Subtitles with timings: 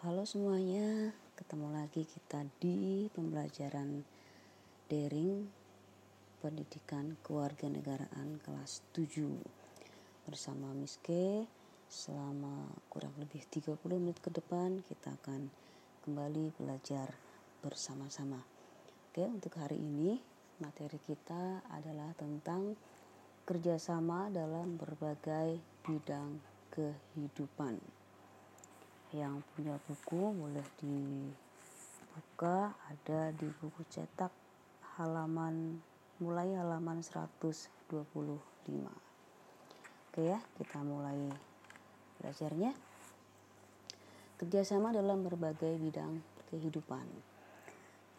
[0.00, 4.00] Halo semuanya, ketemu lagi kita di pembelajaran
[4.88, 5.44] daring
[6.40, 9.28] pendidikan kewarganegaraan kelas 7
[10.24, 11.44] bersama Miss K
[11.84, 15.52] selama kurang lebih 30 menit ke depan kita akan
[16.08, 17.12] kembali belajar
[17.60, 18.40] bersama-sama.
[19.12, 20.16] Oke, untuk hari ini
[20.64, 22.72] materi kita adalah tentang
[23.44, 26.40] kerjasama dalam berbagai bidang
[26.72, 27.99] kehidupan.
[29.10, 34.30] Yang punya buku boleh dibuka, ada di buku cetak
[35.00, 35.82] halaman
[36.20, 37.90] mulai halaman 125.
[40.10, 41.32] Oke ya, kita mulai
[42.20, 42.70] belajarnya.
[44.36, 46.20] Kerjasama dalam berbagai bidang
[46.52, 47.06] kehidupan.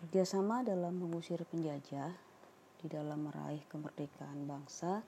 [0.01, 2.09] Kerjasama dalam mengusir penjajah
[2.81, 5.05] di dalam meraih kemerdekaan bangsa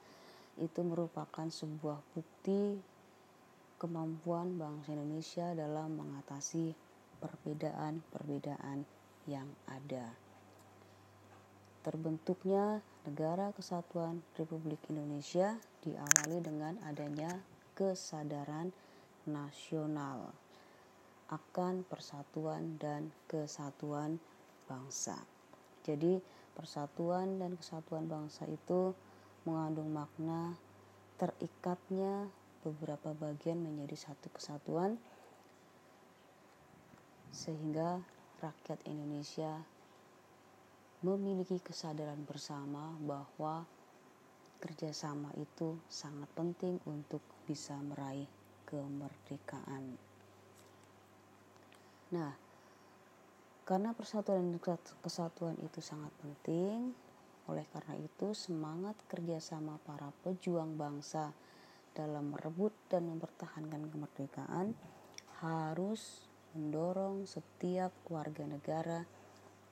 [0.61, 2.77] itu merupakan sebuah bukti
[3.83, 6.71] kemampuan bangsa Indonesia dalam mengatasi
[7.19, 8.87] perbedaan-perbedaan
[9.27, 10.07] yang ada.
[11.83, 17.43] Terbentuknya Negara Kesatuan Republik Indonesia diawali dengan adanya
[17.75, 18.71] kesadaran
[19.27, 20.31] nasional
[21.27, 24.23] akan persatuan dan kesatuan
[24.63, 25.19] bangsa.
[25.83, 26.23] Jadi,
[26.55, 28.95] persatuan dan kesatuan bangsa itu
[29.43, 30.55] mengandung makna
[31.19, 32.31] terikatnya
[32.63, 34.95] beberapa bagian menjadi satu kesatuan
[37.35, 37.99] sehingga
[38.39, 39.67] rakyat Indonesia
[41.03, 43.67] memiliki kesadaran bersama bahwa
[44.63, 48.31] kerjasama itu sangat penting untuk bisa meraih
[48.63, 49.99] kemerdekaan.
[52.15, 52.31] Nah,
[53.67, 54.59] karena persatuan dan
[55.03, 56.95] kesatuan itu sangat penting,
[57.51, 61.35] oleh karena itu, semangat kerjasama para pejuang bangsa
[61.93, 64.73] dalam merebut dan mempertahankan kemerdekaan
[65.41, 69.01] harus mendorong setiap warga negara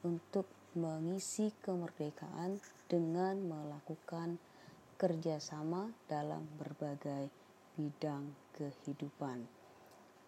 [0.02, 4.40] untuk mengisi kemerdekaan dengan melakukan
[4.96, 7.28] kerjasama dalam berbagai
[7.76, 9.44] bidang kehidupan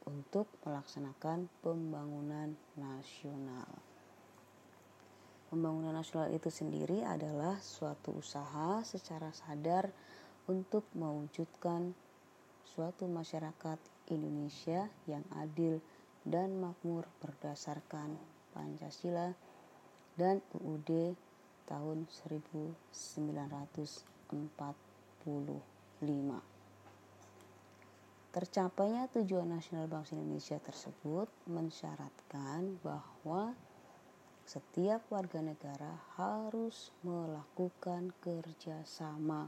[0.04, 3.70] untuk melaksanakan pembangunan nasional.
[5.48, 9.94] Pembangunan nasional itu sendiri adalah suatu usaha secara sadar
[10.48, 11.96] untuk mewujudkan
[12.68, 13.80] suatu masyarakat
[14.12, 15.80] Indonesia yang adil
[16.24, 18.16] dan makmur berdasarkan
[18.52, 19.36] Pancasila
[20.20, 21.16] dan UUD
[21.66, 24.04] tahun 1945.
[28.34, 33.54] Tercapainya tujuan nasional bangsa Indonesia tersebut mensyaratkan bahwa
[34.44, 39.48] setiap warga negara harus melakukan kerjasama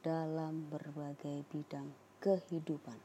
[0.00, 1.92] dalam berbagai bidang
[2.24, 2.96] kehidupan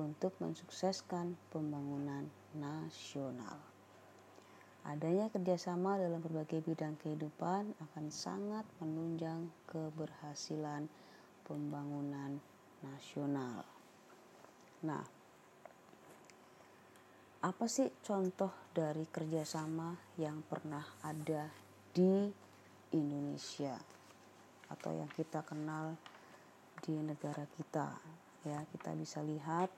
[0.00, 2.24] untuk mensukseskan pembangunan
[2.56, 3.60] nasional.
[4.88, 10.88] Adanya kerjasama dalam berbagai bidang kehidupan akan sangat menunjang keberhasilan
[11.44, 12.40] pembangunan
[12.80, 13.66] nasional.
[14.86, 15.04] Nah,
[17.44, 21.52] apa sih contoh dari kerjasama yang pernah ada
[21.92, 22.30] di
[22.96, 23.97] Indonesia
[24.68, 25.96] atau yang kita kenal
[26.84, 27.88] di negara kita
[28.46, 29.68] ya kita bisa lihat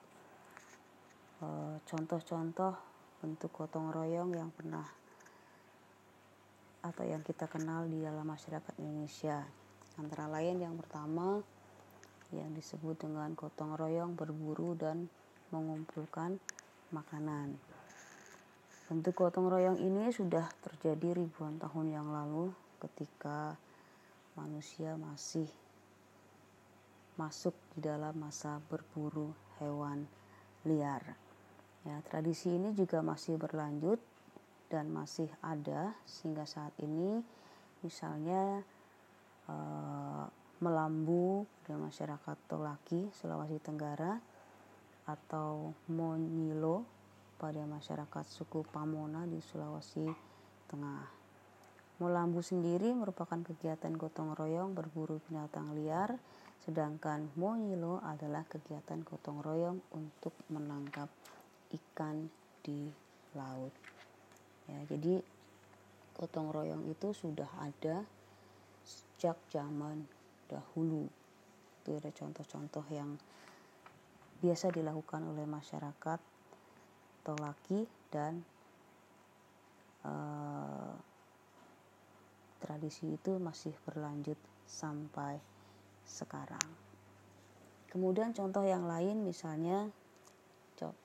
[1.42, 2.74] eh, contoh-contoh
[3.20, 4.84] bentuk gotong royong yang pernah
[6.80, 9.44] atau yang kita kenal di dalam masyarakat Indonesia
[10.00, 11.44] antara lain yang pertama
[12.32, 15.10] yang disebut dengan gotong royong berburu dan
[15.50, 16.38] mengumpulkan
[16.94, 17.58] makanan.
[18.86, 23.58] Bentuk gotong royong ini sudah terjadi ribuan tahun yang lalu ketika
[24.38, 25.48] manusia masih
[27.18, 30.08] masuk di dalam masa berburu hewan
[30.64, 31.02] liar.
[31.84, 34.00] Ya, tradisi ini juga masih berlanjut
[34.68, 37.20] dan masih ada sehingga saat ini
[37.80, 38.60] misalnya
[39.48, 40.24] eh,
[40.60, 44.20] melambu dengan masyarakat Tolaki Sulawesi Tenggara
[45.08, 46.84] atau Monyilo
[47.40, 50.04] pada masyarakat suku Pamona di Sulawesi
[50.68, 51.19] Tengah.
[52.00, 56.16] Molambu sendiri merupakan kegiatan gotong royong berburu binatang liar,
[56.64, 61.12] sedangkan Monyilo adalah kegiatan gotong royong untuk menangkap
[61.68, 62.24] ikan
[62.64, 62.88] di
[63.36, 63.76] laut.
[64.64, 65.20] Ya, jadi
[66.16, 68.00] gotong royong itu sudah ada
[68.80, 70.08] sejak zaman
[70.48, 71.04] dahulu.
[71.84, 73.20] Itu ada contoh-contoh yang
[74.40, 76.20] biasa dilakukan oleh masyarakat
[77.20, 78.40] Tolaki dan
[80.08, 81.09] uh,
[82.60, 84.36] tradisi itu masih berlanjut
[84.68, 85.40] sampai
[86.06, 86.68] sekarang.
[87.90, 89.90] Kemudian contoh yang lain misalnya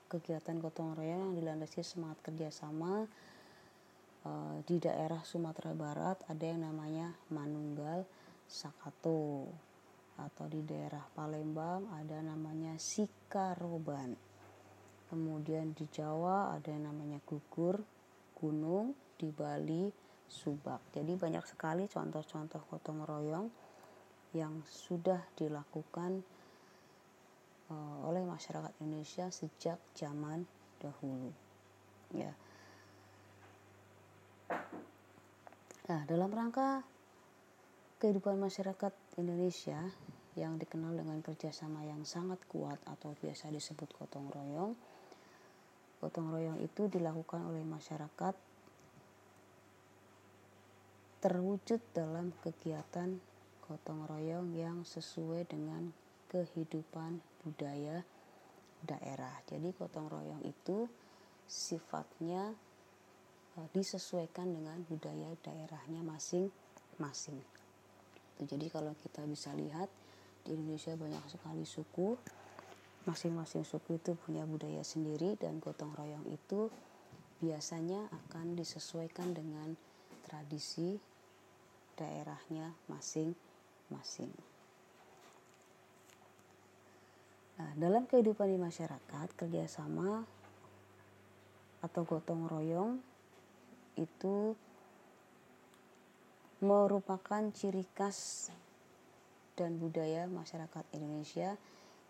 [0.06, 3.04] kegiatan gotong royong yang dilandasi semangat kerjasama
[4.24, 8.06] uh, di daerah Sumatera Barat ada yang namanya Manunggal
[8.46, 9.50] Sakato
[10.16, 14.14] atau di daerah Palembang ada namanya Sikaroban
[15.10, 17.82] kemudian di Jawa ada yang namanya gugur
[18.38, 20.82] gunung di Bali subak.
[20.92, 23.48] Jadi banyak sekali contoh-contoh gotong royong
[24.34, 26.20] yang sudah dilakukan
[27.70, 30.44] uh, oleh masyarakat Indonesia sejak zaman
[30.82, 31.30] dahulu.
[32.12, 32.34] Ya.
[35.86, 36.82] Nah dalam rangka
[38.02, 39.80] kehidupan masyarakat Indonesia
[40.36, 44.76] yang dikenal dengan kerjasama yang sangat kuat atau biasa disebut gotong royong
[45.96, 48.34] gotong royong itu dilakukan oleh masyarakat
[51.26, 53.18] terwujud dalam kegiatan
[53.66, 55.90] gotong royong yang sesuai dengan
[56.30, 58.06] kehidupan budaya
[58.86, 59.34] daerah.
[59.50, 60.86] Jadi gotong royong itu
[61.50, 62.54] sifatnya
[63.58, 67.42] e, disesuaikan dengan budaya daerahnya masing-masing.
[68.38, 69.90] Jadi kalau kita bisa lihat
[70.46, 72.14] di Indonesia banyak sekali suku,
[73.02, 76.70] masing-masing suku itu punya budaya sendiri dan gotong royong itu
[77.42, 79.74] biasanya akan disesuaikan dengan
[80.22, 81.15] tradisi
[81.96, 84.32] daerahnya masing-masing.
[87.56, 90.28] Nah, dalam kehidupan di masyarakat, kerjasama
[91.80, 93.00] atau gotong royong
[93.96, 94.52] itu
[96.60, 98.52] merupakan ciri khas
[99.56, 101.56] dan budaya masyarakat Indonesia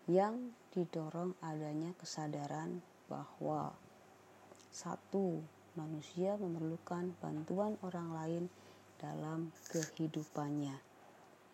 [0.07, 3.75] yang didorong adanya kesadaran bahwa
[4.71, 5.39] satu
[5.79, 8.43] manusia memerlukan bantuan orang lain
[8.97, 10.77] dalam kehidupannya.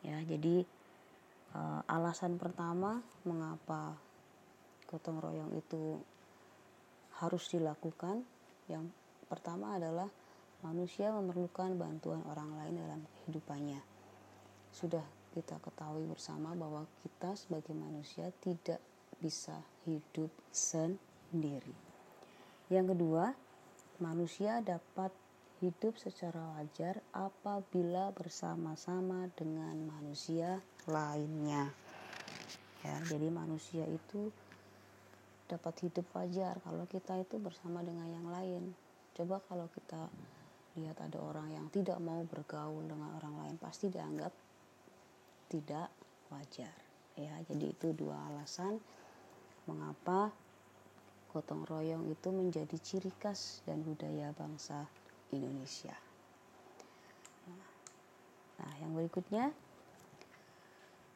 [0.04, 0.68] Ya, jadi
[1.56, 3.96] uh, alasan pertama mengapa
[4.90, 6.02] gotong royong itu
[7.18, 8.26] harus dilakukan
[8.70, 8.90] yang
[9.30, 10.10] pertama adalah
[10.66, 13.82] manusia memerlukan bantuan orang lain dalam kehidupannya
[14.74, 15.02] sudah
[15.34, 18.82] kita ketahui bersama bahwa kita sebagai manusia tidak
[19.18, 19.56] bisa
[19.86, 21.74] hidup sendiri
[22.70, 23.34] yang kedua
[24.02, 25.14] manusia dapat
[25.64, 30.60] hidup secara wajar apabila bersama-sama dengan manusia
[30.92, 31.72] lainnya.
[32.84, 34.28] Ya, jadi manusia itu
[35.48, 38.76] dapat hidup wajar kalau kita itu bersama dengan yang lain.
[39.16, 40.12] Coba kalau kita
[40.76, 44.36] lihat ada orang yang tidak mau bergaul dengan orang lain pasti dianggap
[45.48, 45.88] tidak
[46.28, 46.76] wajar.
[47.16, 48.84] Ya, jadi itu dua alasan
[49.64, 50.28] mengapa
[51.32, 54.92] gotong royong itu menjadi ciri khas dan budaya bangsa
[55.34, 55.96] Indonesia.
[58.62, 59.50] Nah, yang berikutnya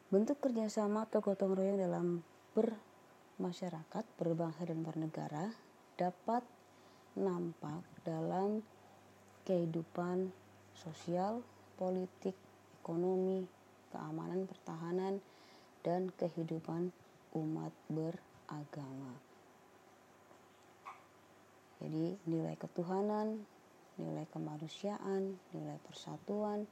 [0.08, 2.20] bentuk kerjasama atau gotong royong dalam
[2.52, 5.52] bermasyarakat, berbangsa dan bernegara
[5.96, 6.42] dapat
[7.18, 8.62] nampak dalam
[9.44, 10.30] kehidupan
[10.76, 11.40] sosial,
[11.80, 12.36] politik,
[12.80, 13.44] ekonomi,
[13.90, 15.20] keamanan, pertahanan,
[15.82, 16.92] dan kehidupan
[17.34, 19.12] umat beragama.
[21.78, 23.46] Jadi nilai ketuhanan,
[23.98, 26.64] nilai kemanusiaan, nilai persatuan,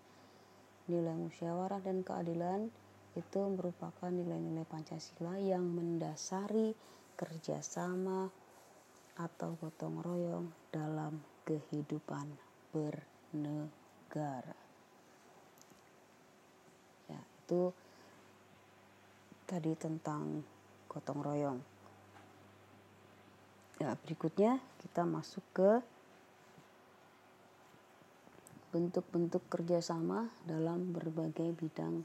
[0.86, 2.70] nilai musyawarah dan keadilan
[3.18, 6.76] itu merupakan nilai-nilai Pancasila yang mendasari
[7.16, 8.28] kerjasama
[9.16, 12.28] atau gotong royong dalam kehidupan
[12.70, 14.58] bernegara.
[17.08, 17.72] Ya, itu
[19.48, 20.44] tadi tentang
[20.92, 21.58] gotong royong.
[23.80, 25.80] Ya, berikutnya kita masuk ke
[28.76, 32.04] bentuk-bentuk kerjasama dalam berbagai bidang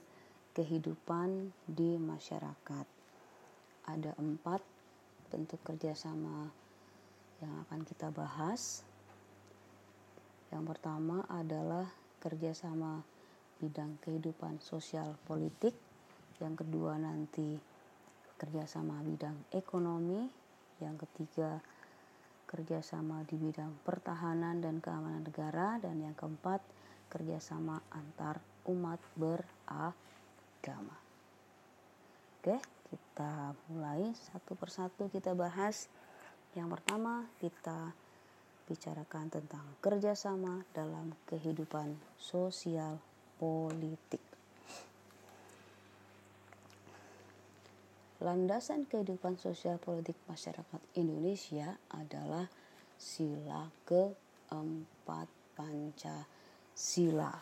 [0.55, 2.87] kehidupan di masyarakat.
[3.91, 4.63] Ada empat
[5.27, 6.47] bentuk kerjasama
[7.43, 8.87] yang akan kita bahas.
[10.47, 11.91] Yang pertama adalah
[12.23, 13.03] kerjasama
[13.59, 15.75] bidang kehidupan sosial politik.
[16.39, 17.59] Yang kedua nanti
[18.39, 20.23] kerjasama bidang ekonomi.
[20.79, 21.59] Yang ketiga
[22.51, 26.59] kerjasama di bidang pertahanan dan keamanan negara, dan yang keempat,
[27.07, 30.95] kerjasama antar umat beragama.
[32.39, 32.59] Oke,
[32.91, 35.87] kita mulai satu persatu kita bahas.
[36.51, 37.95] Yang pertama, kita
[38.67, 42.99] bicarakan tentang kerjasama dalam kehidupan sosial
[43.39, 44.30] politik.
[48.21, 52.45] Landasan kehidupan sosial politik masyarakat Indonesia adalah
[52.93, 55.25] sila keempat
[55.57, 57.33] Pancasila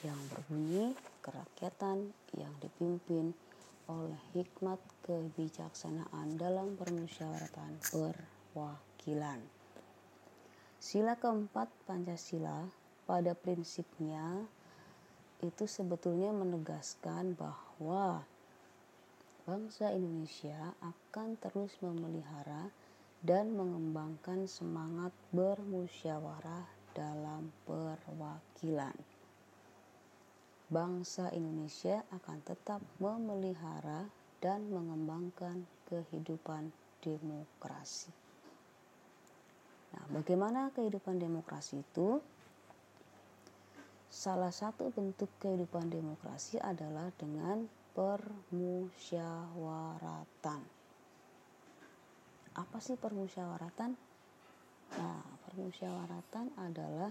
[0.00, 2.08] yang berbunyi kerakyatan
[2.40, 3.36] yang dipimpin
[3.84, 9.44] oleh hikmat kebijaksanaan dalam permusyawaratan perwakilan.
[10.80, 12.64] Sila keempat Pancasila
[13.04, 14.40] pada prinsipnya
[15.44, 18.24] itu sebetulnya menegaskan bahwa
[19.44, 22.72] bangsa Indonesia akan terus memelihara
[23.20, 26.64] dan mengembangkan semangat bermusyawarah
[26.96, 28.96] dalam perwakilan.
[30.72, 34.08] Bangsa Indonesia akan tetap memelihara
[34.40, 36.72] dan mengembangkan kehidupan
[37.04, 38.08] demokrasi.
[39.92, 42.16] Nah, bagaimana kehidupan demokrasi itu?
[44.08, 50.84] Salah satu bentuk kehidupan demokrasi adalah dengan permusyawaratan
[52.54, 53.98] apa sih permusyawaratan?
[54.94, 57.10] Nah, permusyawaratan adalah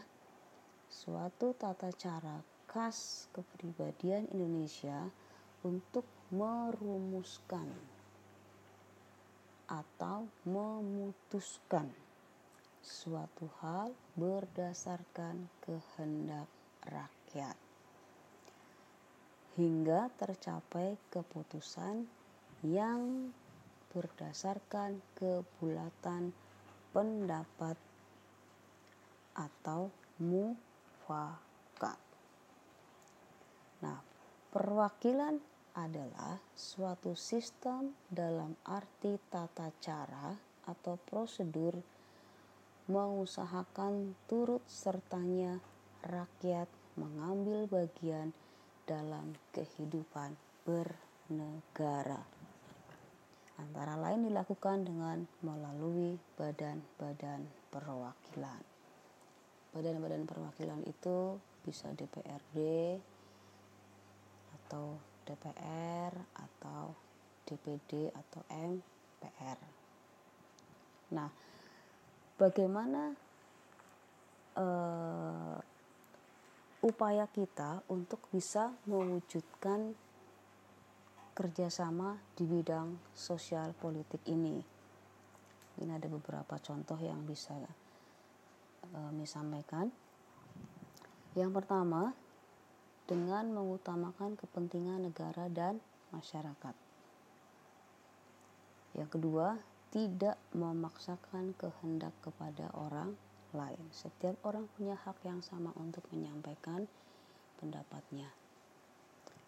[0.88, 5.04] suatu tata cara khas kepribadian Indonesia
[5.68, 7.68] untuk merumuskan
[9.68, 11.92] atau memutuskan
[12.80, 16.48] suatu hal berdasarkan kehendak
[16.88, 17.63] rakyat
[19.54, 22.10] hingga tercapai keputusan
[22.66, 23.30] yang
[23.94, 26.34] berdasarkan kebulatan
[26.90, 27.78] pendapat
[29.38, 32.00] atau mufakat.
[33.86, 34.00] Nah,
[34.50, 35.38] perwakilan
[35.74, 40.38] adalah suatu sistem dalam arti tata cara
[40.70, 41.74] atau prosedur
[42.86, 45.58] mengusahakan turut sertanya
[46.06, 48.36] rakyat mengambil bagian
[48.84, 50.36] dalam kehidupan
[50.68, 52.24] bernegara
[53.62, 58.62] antara lain dilakukan dengan melalui badan-badan perwakilan.
[59.74, 62.58] Badan-badan perwakilan itu bisa DPRD
[64.62, 66.94] atau DPR atau
[67.46, 69.60] DPD atau MPR.
[71.14, 71.30] Nah,
[72.38, 73.14] bagaimana
[74.58, 75.58] uh,
[76.84, 79.96] upaya kita untuk bisa mewujudkan
[81.34, 84.60] kerjasama di bidang sosial politik ini.
[85.80, 87.56] Ini ada beberapa contoh yang bisa
[88.94, 89.90] uh, sampaikan.
[91.34, 92.14] Yang pertama,
[93.10, 95.82] dengan mengutamakan kepentingan negara dan
[96.14, 96.76] masyarakat.
[98.94, 99.58] Yang kedua,
[99.90, 103.18] tidak memaksakan kehendak kepada orang
[103.54, 103.86] lain.
[103.94, 106.86] Setiap orang punya hak yang sama untuk menyampaikan
[107.62, 108.28] pendapatnya.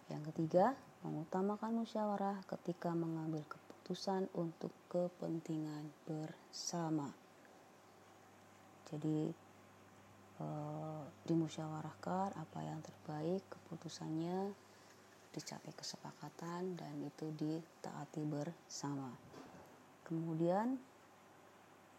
[0.07, 7.09] Yang ketiga, mengutamakan musyawarah ketika mengambil keputusan untuk kepentingan bersama.
[8.89, 9.33] Jadi
[10.41, 14.53] eh, dimusyawarahkan apa yang terbaik, keputusannya
[15.35, 19.11] dicapai kesepakatan dan itu ditaati bersama.
[20.07, 20.79] Kemudian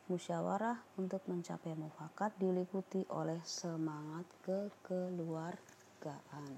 [0.07, 6.53] musyawarah untuk mencapai mufakat diliputi oleh semangat kekeluargaan.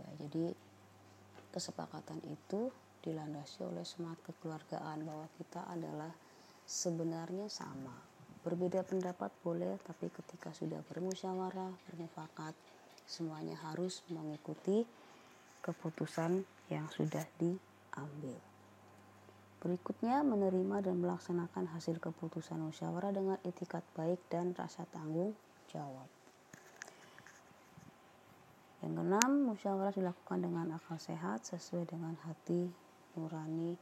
[0.00, 0.50] Ya, jadi
[1.54, 2.74] kesepakatan itu
[3.06, 6.10] dilandasi oleh semangat kekeluargaan bahwa kita adalah
[6.66, 7.94] sebenarnya sama.
[8.40, 12.56] Berbeda pendapat boleh, tapi ketika sudah bermusyawarah, bermufakat,
[13.04, 14.82] semuanya harus mengikuti
[15.60, 16.40] keputusan
[16.72, 18.49] yang sudah diambil.
[19.60, 25.36] Berikutnya, menerima dan melaksanakan hasil keputusan musyawarah dengan etikat baik dan rasa tanggung
[25.68, 26.08] jawab.
[28.80, 32.72] Yang keenam, musyawarah dilakukan dengan akal sehat sesuai dengan hati
[33.12, 33.76] nurani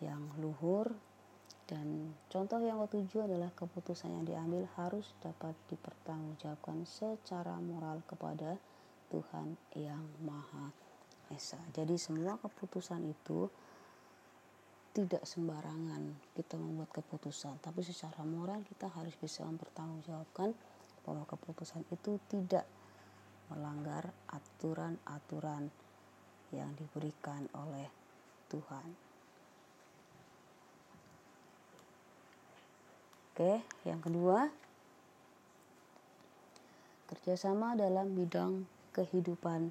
[0.00, 0.88] yang luhur
[1.68, 8.58] dan contoh yang ketujuh adalah keputusan yang diambil harus dapat dipertanggungjawabkan secara moral kepada
[9.12, 10.74] Tuhan yang Maha
[11.30, 11.62] Esa.
[11.70, 13.46] Jadi semua keputusan itu
[14.90, 20.50] tidak sembarangan kita membuat keputusan, tapi secara moral kita harus bisa mempertanggungjawabkan
[21.06, 22.66] bahwa keputusan itu tidak
[23.50, 25.70] melanggar aturan-aturan
[26.50, 27.86] yang diberikan oleh
[28.50, 28.88] Tuhan.
[33.30, 34.50] Oke, yang kedua,
[37.08, 39.70] kerjasama dalam bidang kehidupan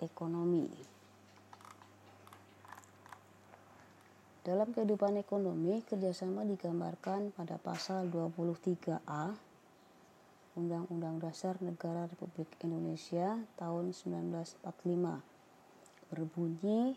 [0.00, 0.97] ekonomi.
[4.48, 9.36] Dalam kehidupan ekonomi, kerjasama digambarkan pada pasal 23A
[10.56, 14.64] Undang-Undang Dasar Negara Republik Indonesia tahun 1945
[16.08, 16.96] berbunyi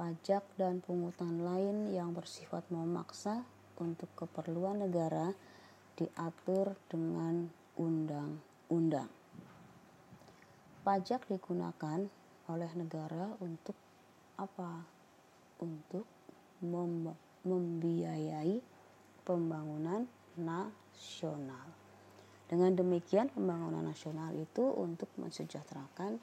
[0.00, 3.44] pajak dan pungutan lain yang bersifat memaksa
[3.76, 5.36] untuk keperluan negara
[6.00, 9.12] diatur dengan undang-undang.
[10.80, 12.08] Pajak digunakan
[12.48, 13.76] oleh negara untuk
[14.40, 14.80] apa?
[15.60, 16.15] Untuk
[16.64, 17.12] mem
[17.46, 18.58] membiayai
[19.22, 21.66] pembangunan nasional.
[22.46, 26.18] Dengan demikian pembangunan nasional itu untuk mensejahterakan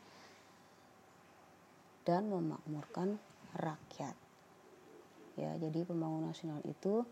[2.03, 3.19] dan memakmurkan
[3.55, 4.15] rakyat.
[5.35, 7.03] Ya, jadi pembangunan nasional itu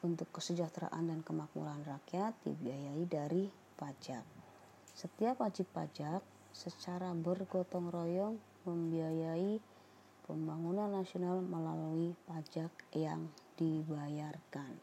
[0.00, 4.24] untuk kesejahteraan dan kemakmuran rakyat dibiayai dari pajak.
[4.92, 6.20] Setiap wajib pajak
[6.52, 8.36] secara bergotong royong
[8.68, 9.62] membiayai
[10.30, 13.26] pembangunan nasional melalui pajak yang
[13.58, 14.78] dibayarkan.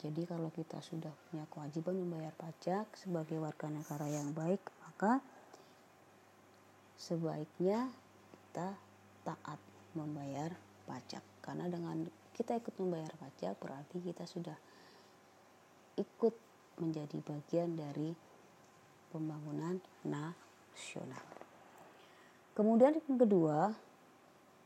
[0.00, 5.20] Jadi kalau kita sudah punya kewajiban membayar pajak sebagai warga negara yang baik, maka
[6.96, 7.92] sebaiknya
[8.32, 8.72] kita
[9.28, 9.60] taat
[9.92, 10.56] membayar
[10.88, 11.20] pajak.
[11.44, 14.56] Karena dengan kita ikut membayar pajak berarti kita sudah
[16.00, 16.32] ikut
[16.80, 18.16] menjadi bagian dari
[19.12, 21.24] pembangunan nasional.
[22.54, 23.74] Kemudian yang kedua,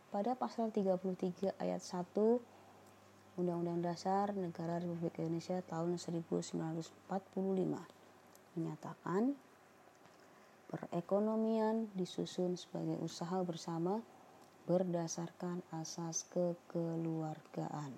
[0.09, 2.17] pada pasal 33 ayat 1
[3.37, 6.97] Undang-Undang Dasar Negara Republik Indonesia tahun 1945
[8.57, 9.37] menyatakan
[10.73, 14.01] perekonomian disusun sebagai usaha bersama
[14.65, 17.93] berdasarkan asas kekeluargaan.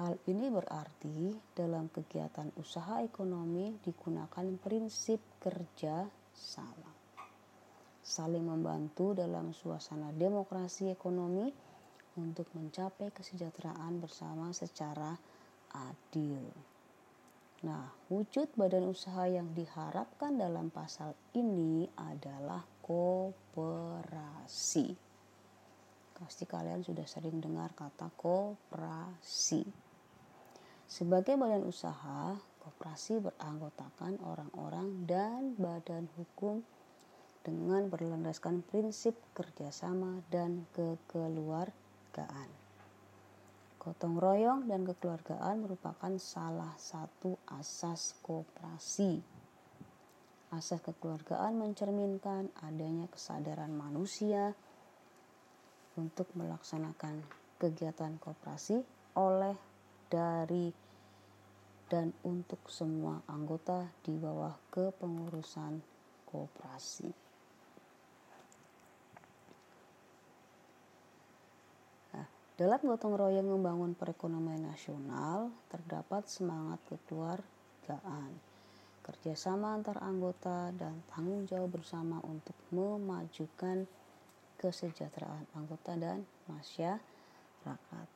[0.00, 6.93] Hal ini berarti dalam kegiatan usaha ekonomi digunakan prinsip kerja sama.
[8.04, 11.48] Saling membantu dalam suasana demokrasi ekonomi
[12.20, 15.16] untuk mencapai kesejahteraan bersama secara
[15.72, 16.44] adil.
[17.64, 24.92] Nah, wujud badan usaha yang diharapkan dalam pasal ini adalah kooperasi.
[26.12, 29.64] Pasti kalian sudah sering dengar kata kooperasi.
[30.84, 36.60] Sebagai badan usaha, koperasi beranggotakan orang-orang dan badan hukum
[37.44, 42.48] dengan berlandaskan prinsip kerjasama dan kekeluargaan.
[43.76, 49.20] Gotong royong dan kekeluargaan merupakan salah satu asas kooperasi.
[50.48, 54.56] Asas kekeluargaan mencerminkan adanya kesadaran manusia
[56.00, 57.20] untuk melaksanakan
[57.60, 58.80] kegiatan kooperasi
[59.20, 59.54] oleh
[60.08, 60.72] dari
[61.90, 65.78] dan untuk semua anggota di bawah kepengurusan
[66.26, 67.10] koperasi.
[72.16, 78.30] Nah, dalam gotong royong membangun perekonomian nasional terdapat semangat kekeluargaan,
[79.02, 83.90] kerjasama antar anggota dan tanggung jawab bersama untuk memajukan
[84.62, 88.06] kesejahteraan anggota dan masyarakat.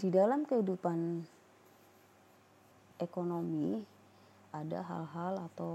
[0.00, 1.20] di dalam kehidupan
[2.96, 3.84] ekonomi
[4.48, 5.74] ada hal-hal atau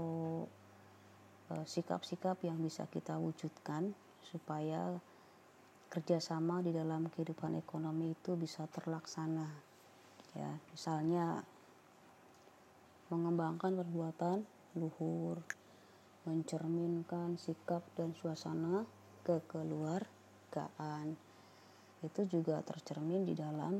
[1.46, 3.94] sikap-sikap yang bisa kita wujudkan
[4.26, 4.98] supaya
[5.86, 9.46] kerjasama di dalam kehidupan ekonomi itu bisa terlaksana
[10.34, 10.50] ya.
[10.74, 11.40] Misalnya
[13.06, 14.42] mengembangkan perbuatan
[14.74, 15.38] luhur
[16.26, 18.82] mencerminkan sikap dan suasana
[19.22, 21.14] kekeluargaan
[22.02, 23.78] itu juga tercermin di dalam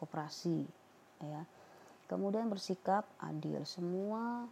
[0.00, 0.64] koperasi
[1.20, 1.44] ya.
[2.08, 4.48] Kemudian bersikap adil semua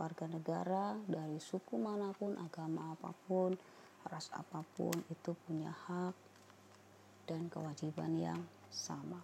[0.00, 3.52] warga negara dari suku mana pun agama apa pun
[4.08, 6.16] ras apa pun itu punya hak
[7.28, 8.40] dan kewajiban yang
[8.72, 9.20] sama.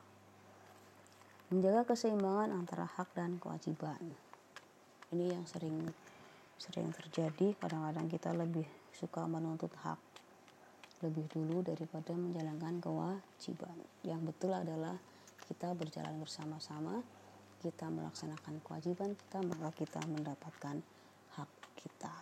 [1.48, 4.04] Menjaga keseimbangan antara hak dan kewajiban.
[5.16, 5.88] Ini yang sering
[6.60, 7.56] sering terjadi.
[7.56, 9.96] Kadang-kadang kita lebih suka menuntut hak
[11.04, 13.76] lebih dulu daripada menjalankan kewajiban.
[14.00, 14.96] Yang betul adalah
[15.44, 17.04] kita berjalan bersama-sama,
[17.66, 20.78] kita melaksanakan kewajiban kita, maka kita mendapatkan
[21.34, 22.14] hak kita.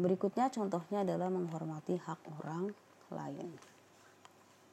[0.00, 2.72] Berikutnya contohnya adalah menghormati hak orang
[3.12, 3.52] lain.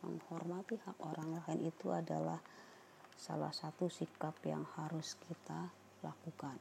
[0.08, 2.40] Menghormati hak orang lain itu adalah
[3.20, 5.68] salah satu sikap yang harus kita
[6.00, 6.56] lakukan.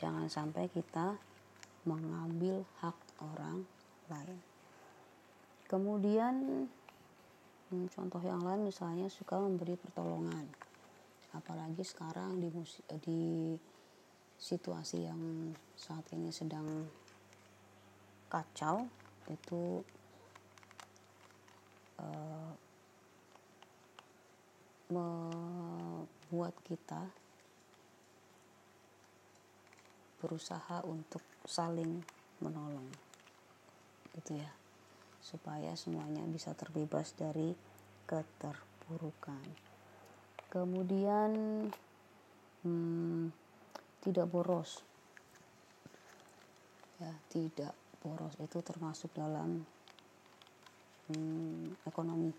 [0.00, 1.20] Jangan sampai kita
[1.84, 3.68] mengambil hak orang
[4.08, 4.40] lain.
[5.66, 6.68] Kemudian
[7.66, 10.46] Hmm, contoh yang lain misalnya suka memberi pertolongan.
[11.34, 12.46] Apalagi sekarang di
[13.02, 13.22] di
[14.38, 16.86] situasi yang saat ini sedang
[18.30, 18.86] kacau
[19.26, 19.82] itu
[21.98, 22.54] uh,
[24.86, 27.02] membuat kita
[30.22, 31.98] berusaha untuk saling
[32.38, 32.86] menolong.
[34.14, 34.65] Gitu ya
[35.26, 37.50] supaya semuanya bisa terbebas dari
[38.06, 39.42] keterpurukan.
[40.46, 41.30] Kemudian
[42.62, 43.34] hmm,
[44.06, 44.86] tidak boros.
[47.02, 49.66] Ya tidak boros itu termasuk dalam
[51.10, 52.30] hmm, ekonomi.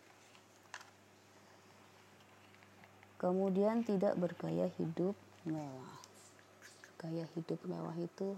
[3.19, 5.99] Kemudian tidak bergaya hidup mewah.
[6.95, 8.31] Gaya hidup mewah itu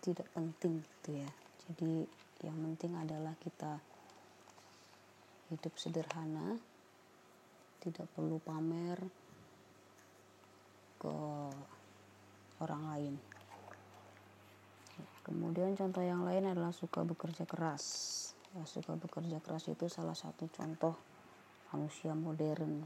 [0.00, 1.30] tidak penting gitu ya.
[1.68, 2.08] Jadi
[2.46, 3.82] yang penting adalah kita
[5.50, 6.60] hidup sederhana
[7.82, 8.98] tidak perlu pamer
[10.98, 11.16] ke
[12.58, 13.14] orang lain.
[15.22, 17.84] Kemudian contoh yang lain adalah suka bekerja keras.
[18.56, 20.96] Ya, suka bekerja keras itu salah satu contoh
[21.70, 22.82] manusia modern.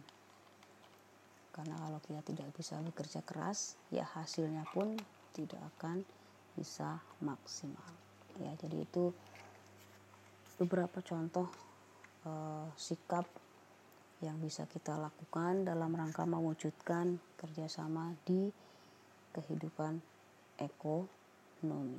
[1.54, 4.96] Karena kalau kita tidak bisa bekerja keras ya hasilnya pun
[5.36, 6.02] tidak akan
[6.58, 7.86] bisa maksimal.
[8.40, 9.12] Ya jadi itu
[10.58, 11.48] beberapa contoh
[12.26, 13.24] uh, sikap
[14.22, 18.54] yang bisa kita lakukan dalam rangka mewujudkan kerjasama di
[19.34, 19.98] kehidupan
[20.62, 21.98] ekonomi.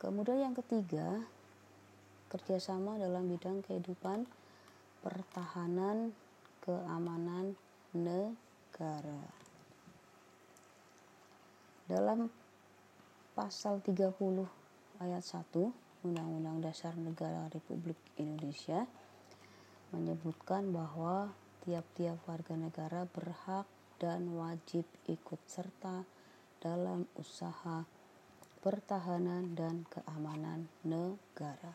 [0.00, 1.22] Kemudian yang ketiga,
[2.32, 4.24] kerjasama dalam bidang kehidupan
[5.04, 6.10] pertahanan
[6.64, 7.54] keamanan
[7.92, 9.22] negara.
[11.86, 12.32] Dalam
[13.42, 14.14] pasal 30
[15.02, 18.86] ayat 1 Undang-Undang Dasar Negara Republik Indonesia
[19.90, 21.34] menyebutkan bahwa
[21.66, 23.66] tiap-tiap warga negara berhak
[23.98, 26.06] dan wajib ikut serta
[26.62, 27.82] dalam usaha
[28.62, 31.74] pertahanan dan keamanan negara.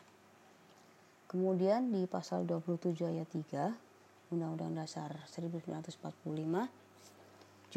[1.28, 6.00] Kemudian di pasal 27 ayat 3 Undang-Undang Dasar 1945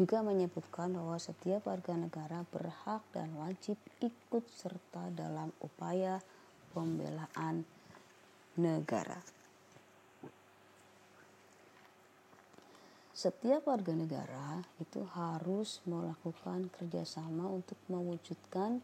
[0.01, 6.17] juga menyebutkan bahwa setiap warga negara berhak dan wajib ikut serta dalam upaya
[6.73, 7.61] pembelaan
[8.57, 9.21] negara.
[13.13, 18.81] Setiap warga negara itu harus melakukan kerjasama untuk mewujudkan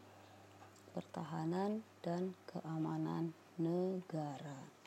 [0.94, 4.77] pertahanan dan keamanan negara.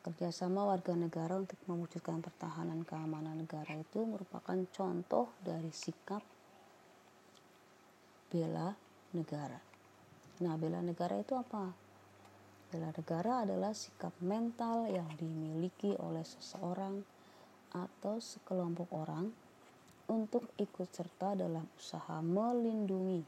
[0.00, 6.24] Kerjasama warga negara untuk mewujudkan pertahanan keamanan negara itu merupakan contoh dari sikap
[8.32, 8.72] bela
[9.12, 9.60] negara.
[10.40, 11.68] Nah, bela negara itu apa?
[12.72, 17.04] Bela negara adalah sikap mental yang dimiliki oleh seseorang
[17.76, 19.28] atau sekelompok orang
[20.08, 23.20] untuk ikut serta dalam usaha melindungi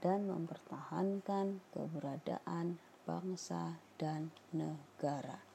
[0.00, 5.51] dan mempertahankan keberadaan bangsa dan negara.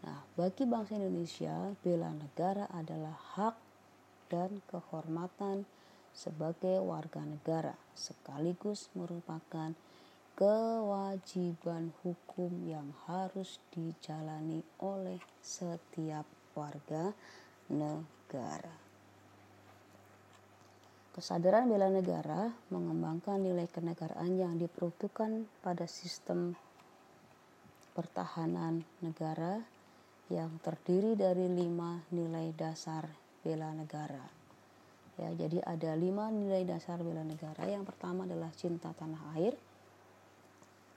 [0.00, 3.56] Nah, bagi bangsa Indonesia, bela negara adalah hak
[4.32, 5.68] dan kehormatan
[6.10, 9.76] sebagai warga negara, sekaligus merupakan
[10.40, 16.24] kewajiban hukum yang harus dijalani oleh setiap
[16.56, 17.12] warga
[17.68, 18.72] negara.
[21.12, 26.56] Kesadaran bela negara mengembangkan nilai kenegaraan yang diperuntukkan pada sistem
[27.92, 29.60] pertahanan negara
[30.30, 33.10] yang terdiri dari lima nilai dasar
[33.42, 34.22] bela negara.
[35.18, 37.66] Ya, jadi ada lima nilai dasar bela negara.
[37.66, 39.58] Yang pertama adalah cinta tanah air.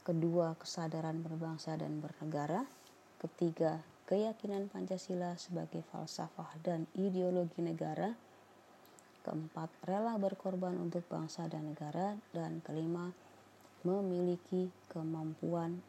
[0.06, 2.62] Kedua, kesadaran berbangsa dan bernegara.
[3.17, 8.13] Ketiga, keyakinan Pancasila sebagai falsafah dan ideologi negara
[9.24, 13.15] keempat rela berkorban untuk bangsa dan negara, dan kelima
[13.88, 15.80] memiliki kemampuan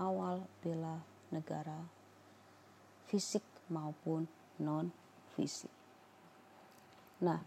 [0.00, 1.97] awal bela negara
[3.08, 3.42] fisik
[3.72, 4.28] maupun
[4.60, 4.92] non
[5.34, 5.72] fisik.
[7.24, 7.40] Nah,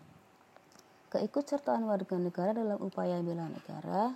[1.13, 4.11] keikutsertaan warga negara dalam upaya bela negara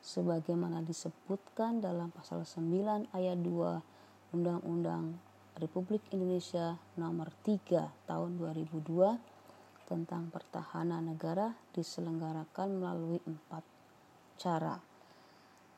[0.00, 5.16] sebagaimana disebutkan dalam pasal 9 ayat 2 Undang-Undang
[5.60, 13.64] Republik Indonesia nomor 3 tahun 2002 tentang pertahanan negara diselenggarakan melalui empat
[14.38, 14.78] cara.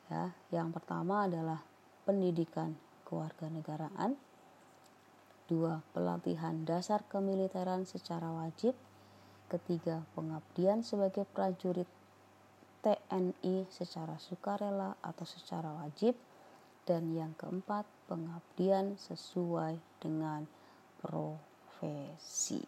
[0.07, 1.65] Ya, yang pertama adalah
[2.05, 2.77] pendidikan
[3.09, 4.13] kewarganegaraan,
[5.47, 8.75] dua pelatihan dasar kemiliteran secara wajib,
[9.51, 11.87] ketiga pengabdian sebagai prajurit
[12.83, 16.15] TNI secara sukarela atau secara wajib,
[16.83, 20.43] dan yang keempat pengabdian sesuai dengan
[20.99, 22.59] profesi.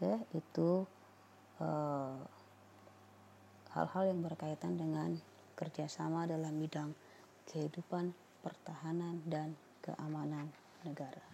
[0.00, 0.86] Ya itu
[1.60, 2.20] eh,
[3.76, 5.18] hal-hal yang berkaitan dengan
[5.58, 6.94] kerjasama dalam bidang
[7.50, 10.48] kehidupan pertahanan dan keamanan
[10.86, 11.24] negara.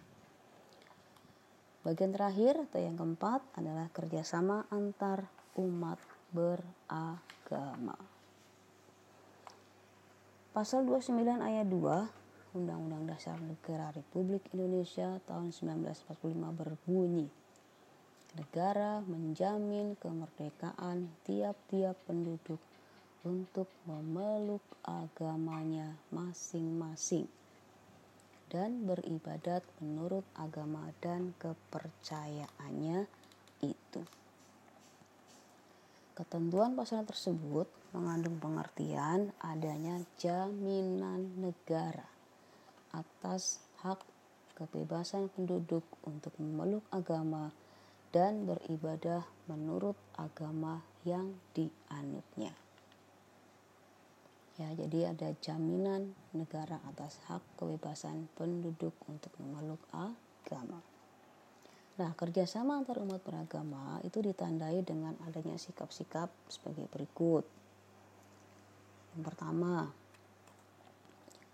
[1.85, 5.29] Bagian terakhir atau yang keempat adalah kerjasama antar
[5.61, 6.01] umat
[6.33, 7.93] beragama.
[10.49, 11.13] Pasal 29
[11.45, 16.15] ayat 2 Undang-Undang Dasar Negara Republik Indonesia tahun 1945
[16.55, 17.27] berbunyi,
[18.33, 22.57] negara menjamin kemerdekaan tiap-tiap penduduk
[23.27, 27.27] untuk memeluk agamanya masing-masing
[28.49, 33.09] dan beribadat menurut agama dan kepercayaannya
[33.65, 34.01] itu.
[36.15, 42.07] Ketentuan pasal tersebut mengandung pengertian adanya jaminan negara
[42.95, 43.99] atas hak
[44.55, 47.51] kebebasan penduduk untuk memeluk agama
[48.15, 52.64] dan beribadah menurut agama yang dianutnya.
[54.55, 60.79] Ya, jadi ada jaminan negara atas hak kebebasan penduduk untuk memeluk agama.
[61.99, 67.43] Nah, kerjasama antar umat beragama itu ditandai dengan adanya sikap-sikap sebagai berikut.
[69.15, 69.91] Yang pertama,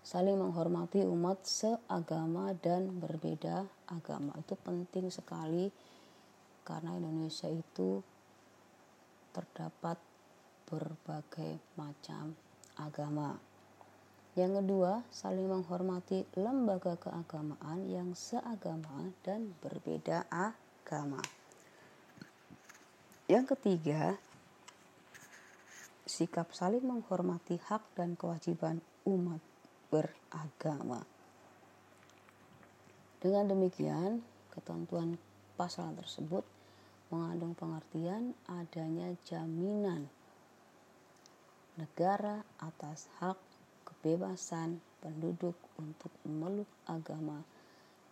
[0.02, 4.34] saling menghormati umat seagama dan berbeda agama.
[4.38, 5.70] Itu penting sekali
[6.62, 8.02] karena Indonesia itu
[9.30, 9.98] terdapat
[10.66, 12.34] berbagai macam
[12.76, 13.36] agama.
[14.32, 21.20] Yang kedua, saling menghormati lembaga keagamaan yang seagama dan berbeda agama.
[23.28, 24.16] Yang ketiga,
[26.08, 29.44] sikap saling menghormati hak dan kewajiban umat
[29.92, 31.04] beragama.
[33.20, 35.20] Dengan demikian, ketentuan
[35.60, 36.42] pasal tersebut
[37.12, 40.08] mengandung pengertian adanya jaminan
[41.80, 43.40] negara atas hak
[43.88, 47.40] kebebasan penduduk untuk memeluk agama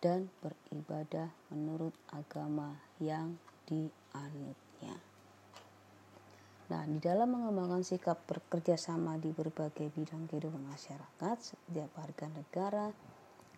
[0.01, 3.37] dan beribadah menurut agama yang
[3.69, 4.97] dianutnya.
[6.71, 12.87] Nah, di dalam mengembangkan sikap bekerja sama di berbagai bidang kehidupan masyarakat, setiap warga negara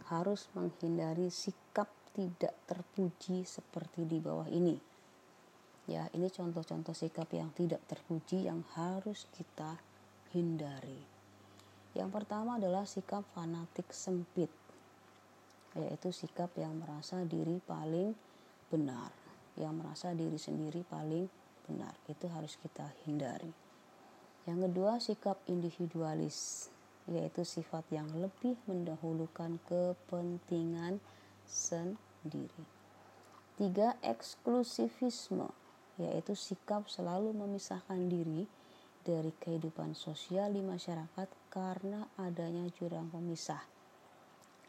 [0.09, 4.75] harus menghindari sikap tidak terpuji seperti di bawah ini.
[5.85, 9.77] Ya, ini contoh-contoh sikap yang tidak terpuji yang harus kita
[10.33, 10.99] hindari.
[11.93, 14.49] Yang pertama adalah sikap fanatik sempit,
[15.77, 18.17] yaitu sikap yang merasa diri paling
[18.73, 19.13] benar,
[19.61, 21.29] yang merasa diri sendiri paling
[21.69, 21.93] benar.
[22.09, 23.53] Itu harus kita hindari.
[24.49, 26.67] Yang kedua, sikap individualis,
[27.05, 30.97] yaitu sifat yang lebih mendahulukan kepentingan
[31.45, 32.65] sendiri.
[33.53, 35.47] Tiga, eksklusivisme,
[36.01, 38.49] yaitu sikap selalu memisahkan diri
[39.03, 43.59] dari kehidupan sosial di masyarakat karena adanya jurang pemisah.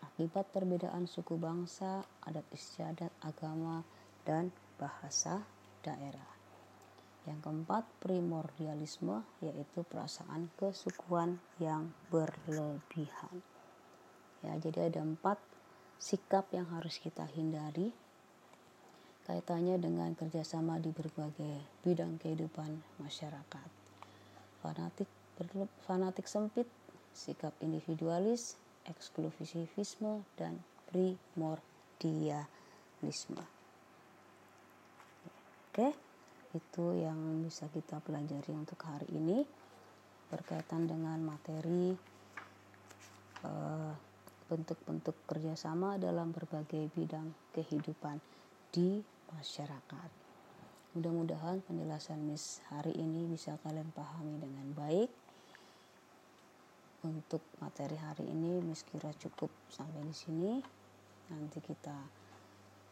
[0.03, 3.87] Akibat perbedaan suku bangsa, adat istiadat, agama,
[4.27, 5.47] dan bahasa
[5.87, 6.29] daerah.
[7.25, 13.41] Yang keempat, primordialisme yaitu perasaan kesukuan yang berlebihan.
[14.45, 15.41] Ya, jadi ada empat
[15.97, 17.95] sikap yang harus kita hindari
[19.25, 23.84] kaitannya dengan kerjasama di berbagai bidang kehidupan masyarakat
[24.65, 25.05] fanatik
[25.85, 26.65] fanatik sempit,
[27.13, 28.57] sikap individualis,
[28.89, 33.45] eksklusivisme, dan primordialisme.
[35.69, 35.93] Oke,
[36.57, 39.45] itu yang bisa kita pelajari untuk hari ini
[40.33, 41.93] berkaitan dengan materi
[43.45, 48.21] bentuk bentuk-bentuk kerjasama dalam berbagai bidang kehidupan
[48.73, 49.01] di
[49.33, 50.24] masyarakat.
[50.95, 55.11] Mudah-mudahan penjelasan Miss hari ini bisa kalian pahami dengan baik.
[57.03, 60.63] Untuk materi hari ini Miss kira cukup sampai di sini.
[61.35, 61.99] Nanti kita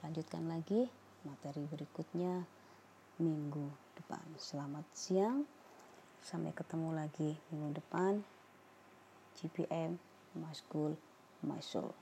[0.03, 0.83] lanjutkan lagi
[1.23, 2.43] materi berikutnya
[3.23, 4.35] minggu depan.
[4.35, 5.47] Selamat siang.
[6.27, 8.19] Sampai ketemu lagi minggu depan.
[9.39, 9.95] GPM
[10.35, 12.02] My Soul.